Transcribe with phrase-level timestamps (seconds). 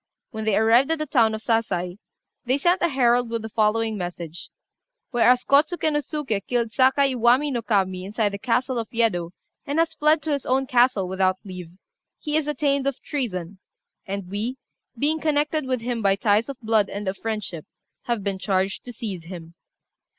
[0.31, 1.99] When they arrived at the town of Sasai,
[2.43, 4.49] they sent a herald with the following message
[5.11, 9.29] "Whereas Kôtsuké no Suké killed Sakai Iwami no Kami inside the castle of Yedo,
[9.67, 11.77] and has fled to his own castle without leave,
[12.19, 13.59] he is attainted of treason;
[14.07, 14.57] and we,
[14.97, 17.67] being connected with him by ties of blood and of friendship,
[18.05, 19.53] have been charged to seize him."